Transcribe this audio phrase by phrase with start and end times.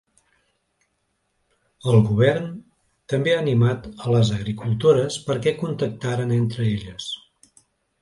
[1.91, 2.49] El govern
[3.15, 7.17] també ha animat a les agricultores perquè contactaren entre elles.